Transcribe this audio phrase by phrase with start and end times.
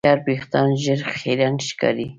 [0.05, 2.07] چرب وېښتيان ژر خیرن ښکاري.